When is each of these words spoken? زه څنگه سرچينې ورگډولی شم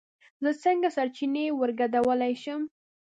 زه 0.43 0.49
څنگه 0.63 0.89
سرچينې 0.95 1.45
ورگډولی 1.59 2.33
شم 2.43 2.61